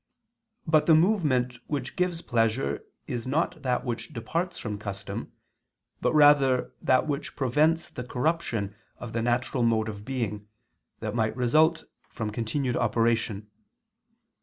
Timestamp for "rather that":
6.15-7.05